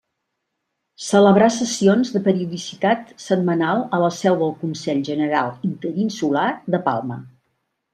Celebrà 1.07 1.49
sessions, 1.57 2.09
de 2.15 2.23
periodicitat 2.29 3.13
setmanal, 3.27 3.85
a 3.99 4.03
la 4.07 4.11
seu 4.23 4.41
del 4.43 4.59
Consell 4.65 5.07
General 5.13 5.57
Interinsular, 5.75 6.53
de 6.77 6.87
Palma. 6.93 7.25